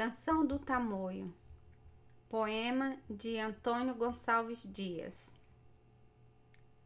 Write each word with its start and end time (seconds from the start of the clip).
Canção 0.00 0.46
do 0.46 0.58
Tamoio. 0.58 1.30
Poema 2.26 2.96
de 3.06 3.36
Antônio 3.36 3.94
Gonçalves 3.94 4.66
Dias. 4.66 5.34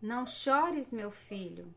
Não 0.02 0.26
chores, 0.26 0.92
meu 0.92 1.12
filho, 1.12 1.72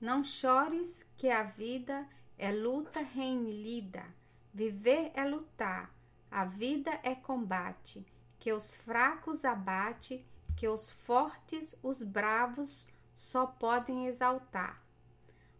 não 0.00 0.24
chores, 0.24 1.06
que 1.16 1.30
a 1.30 1.44
vida 1.44 2.04
é 2.36 2.50
luta 2.50 2.98
renhida. 2.98 4.04
Viver 4.52 5.12
é 5.14 5.24
lutar, 5.24 5.94
a 6.28 6.44
vida 6.44 6.90
é 7.04 7.14
combate, 7.14 8.04
que 8.40 8.52
os 8.52 8.74
fracos 8.74 9.44
abate, 9.44 10.26
que 10.56 10.66
os 10.66 10.90
fortes, 10.90 11.78
os 11.84 12.02
bravos, 12.02 12.88
só 13.14 13.46
podem 13.46 14.08
exaltar. 14.08 14.82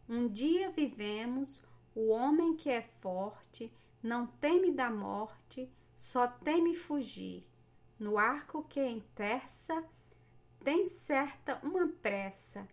Um 0.08 0.26
dia 0.26 0.72
vivemos, 0.72 1.62
o 1.94 2.08
homem 2.08 2.56
que 2.56 2.68
é 2.68 2.82
forte, 2.82 3.72
não 4.05 4.27
teme 4.27 4.71
da 4.71 4.91
morte, 4.91 5.73
só 5.96 6.27
teme 6.27 6.74
fugir. 6.74 7.42
No 7.98 8.19
arco 8.19 8.62
que 8.65 8.87
enterça, 8.87 9.83
tem 10.62 10.84
certa 10.84 11.59
uma 11.62 11.88
pressa, 11.88 12.69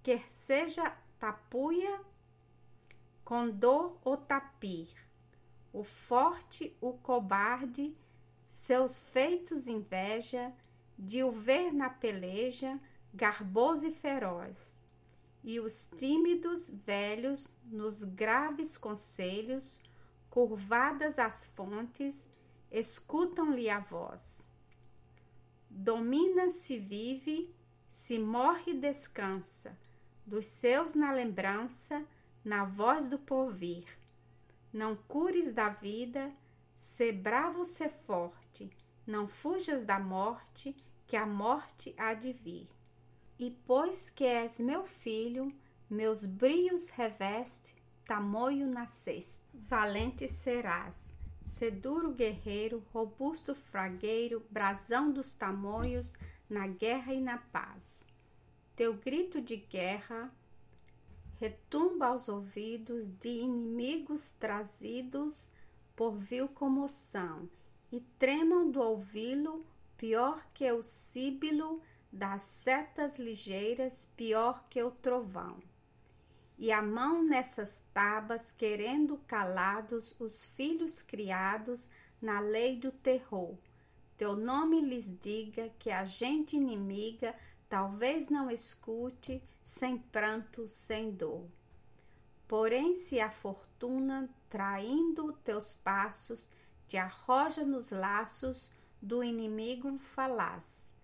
quer 0.00 0.30
seja 0.30 0.96
tapuia, 1.18 2.00
condor 3.24 3.98
ou 4.04 4.16
tapir. 4.16 4.88
O 5.72 5.82
forte, 5.82 6.76
o 6.80 6.92
cobarde, 6.92 7.92
seus 8.48 9.00
feitos 9.00 9.66
inveja, 9.66 10.54
de 10.96 11.24
o 11.24 11.32
ver 11.32 11.72
na 11.72 11.90
peleja, 11.90 12.78
garboso 13.12 13.88
e 13.88 13.92
feroz. 13.92 14.76
E 15.42 15.58
os 15.58 15.90
tímidos 15.96 16.68
velhos, 16.68 17.52
nos 17.64 18.04
graves 18.04 18.78
conselhos, 18.78 19.80
curvadas 20.36 21.18
as 21.18 21.46
fontes, 21.46 22.28
escutam-lhe 22.70 23.70
a 23.70 23.78
voz. 23.78 24.46
Domina 25.70 26.50
se 26.50 26.78
vive, 26.78 27.54
se 27.88 28.18
morre 28.18 28.74
descansa, 28.74 29.74
dos 30.26 30.44
seus 30.44 30.94
na 30.94 31.10
lembrança, 31.10 32.04
na 32.44 32.64
voz 32.64 33.08
do 33.08 33.18
porvir. 33.18 33.86
Não 34.70 34.94
cures 34.94 35.54
da 35.54 35.70
vida, 35.70 36.30
se 36.76 37.12
bravo, 37.12 37.64
se 37.64 37.88
forte, 37.88 38.70
não 39.06 39.26
fujas 39.26 39.84
da 39.84 39.98
morte, 39.98 40.76
que 41.06 41.16
a 41.16 41.24
morte 41.24 41.94
há 41.96 42.12
de 42.12 42.34
vir. 42.34 42.68
E 43.38 43.50
pois 43.66 44.10
que 44.10 44.26
és 44.26 44.60
meu 44.60 44.84
filho, 44.84 45.50
meus 45.88 46.26
brios 46.26 46.90
reveste, 46.90 47.74
tamoio 48.06 48.68
nasceste. 48.68 49.44
Valente 49.52 50.28
serás, 50.28 51.18
seduro 51.42 52.12
guerreiro, 52.12 52.84
robusto 52.92 53.54
fragueiro, 53.54 54.46
brasão 54.48 55.10
dos 55.12 55.34
tamoios, 55.34 56.16
na 56.48 56.68
guerra 56.68 57.12
e 57.12 57.20
na 57.20 57.38
paz. 57.38 58.06
Teu 58.76 58.94
grito 58.94 59.40
de 59.40 59.56
guerra 59.56 60.32
retumba 61.38 62.06
aos 62.06 62.28
ouvidos 62.28 63.10
de 63.18 63.28
inimigos 63.28 64.30
trazidos 64.38 65.50
por 65.94 66.16
vil 66.16 66.48
comoção, 66.48 67.48
e 67.90 68.00
tremam 68.18 68.70
do 68.70 68.80
ouvi-lo 68.80 69.64
pior 69.96 70.46
que 70.52 70.70
o 70.70 70.82
síbilo 70.82 71.82
das 72.12 72.42
setas 72.42 73.18
ligeiras, 73.18 74.10
pior 74.16 74.64
que 74.68 74.82
o 74.82 74.90
trovão 74.90 75.58
e 76.58 76.72
a 76.72 76.80
mão 76.80 77.22
nessas 77.22 77.82
tabas, 77.92 78.50
querendo 78.50 79.18
calados 79.26 80.14
os 80.18 80.44
filhos 80.44 81.02
criados 81.02 81.88
na 82.20 82.40
lei 82.40 82.78
do 82.78 82.90
terror. 82.90 83.56
Teu 84.16 84.34
nome 84.34 84.80
lhes 84.80 85.14
diga 85.18 85.68
que 85.78 85.90
a 85.90 86.04
gente 86.04 86.56
inimiga 86.56 87.34
talvez 87.68 88.28
não 88.30 88.50
escute, 88.50 89.42
sem 89.62 89.98
pranto, 89.98 90.68
sem 90.68 91.10
dor. 91.10 91.46
Porém, 92.48 92.94
se 92.94 93.20
a 93.20 93.30
fortuna, 93.30 94.30
traindo 94.48 95.32
teus 95.44 95.74
passos, 95.74 96.48
te 96.86 96.96
arroja 96.96 97.64
nos 97.64 97.90
laços 97.90 98.70
do 99.02 99.22
inimigo 99.22 99.98
falaz, 99.98 100.94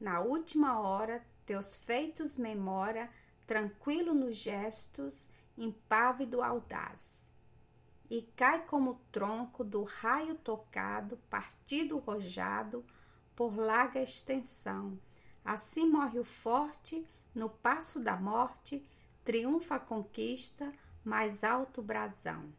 na 0.00 0.20
última 0.20 0.80
hora 0.80 1.24
teus 1.46 1.76
feitos 1.76 2.36
memora 2.36 3.08
tranquilo 3.48 4.12
nos 4.12 4.36
gestos, 4.36 5.26
impávido 5.56 6.42
audaz. 6.42 7.32
E 8.10 8.22
cai 8.36 8.66
como 8.66 9.00
tronco 9.10 9.64
do 9.64 9.82
raio 9.84 10.34
tocado, 10.34 11.16
partido 11.30 11.98
rojado 11.98 12.84
por 13.34 13.56
larga 13.56 14.02
extensão. 14.02 15.00
Assim 15.42 15.88
morre 15.88 16.18
o 16.18 16.24
forte, 16.24 17.06
no 17.34 17.48
passo 17.48 17.98
da 17.98 18.16
morte, 18.16 18.86
triunfa 19.24 19.76
a 19.76 19.80
conquista, 19.80 20.70
mais 21.02 21.42
alto 21.42 21.80
brasão. 21.80 22.52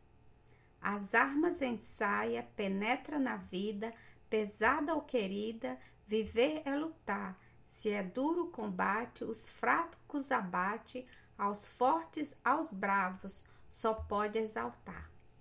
As 0.82 1.14
armas 1.14 1.62
ensaia, 1.62 2.48
penetra 2.56 3.20
na 3.20 3.38
vida, 3.38 3.94
pesada 4.28 4.96
ou 4.96 5.02
querida, 5.02 5.80
viver 6.08 6.64
é 6.66 6.76
lutar, 6.76 7.38
se 7.70 7.92
é 7.92 8.02
duro 8.02 8.48
combate, 8.48 9.24
os 9.24 9.48
fracos 9.48 10.32
abate, 10.32 11.06
aos 11.38 11.68
fortes, 11.68 12.36
aos 12.44 12.74
bravos, 12.74 13.46
só 13.70 13.94
pode 13.94 14.40
exaltar. 14.40 15.08